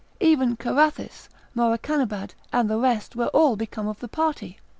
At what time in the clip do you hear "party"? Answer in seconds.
4.07-4.57